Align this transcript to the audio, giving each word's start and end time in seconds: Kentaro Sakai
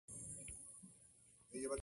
Kentaro 0.01 1.69
Sakai 1.69 1.79